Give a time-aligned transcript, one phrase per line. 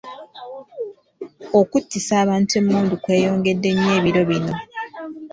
[1.59, 4.53] Okuttisa abantu emmundu kweyongedde nnyo ebiro bino.